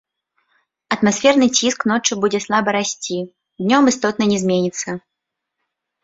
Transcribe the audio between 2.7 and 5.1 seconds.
расці, днём істотна не зменіцца.